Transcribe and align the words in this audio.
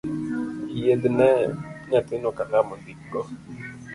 Yiedhne 0.77 1.29
nyathino 1.89 2.29
kalam 2.37 2.67
ondikgo. 2.75 3.21